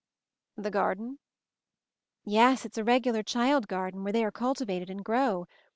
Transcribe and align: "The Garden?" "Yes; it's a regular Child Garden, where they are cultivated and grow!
"The 0.57 0.71
Garden?" 0.71 1.19
"Yes; 2.25 2.65
it's 2.65 2.79
a 2.79 2.83
regular 2.83 3.21
Child 3.21 3.67
Garden, 3.67 4.03
where 4.03 4.11
they 4.13 4.25
are 4.25 4.31
cultivated 4.31 4.89
and 4.89 5.05
grow! 5.05 5.45